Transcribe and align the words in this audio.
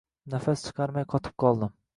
Nafas 0.35 0.63
chiqarmay 0.69 1.07
qotib 1.15 1.39
qoldim 1.45 1.77